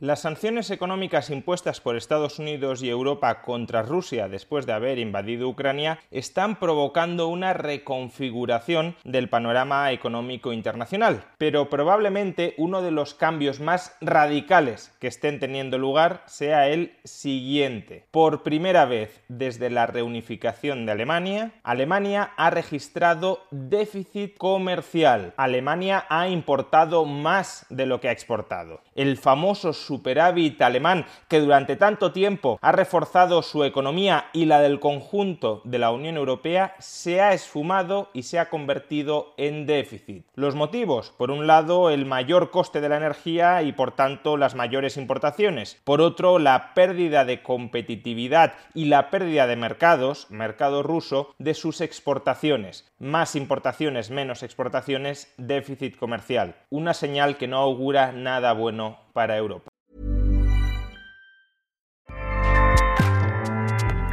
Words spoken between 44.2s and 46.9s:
las mayores importaciones. Por otro, la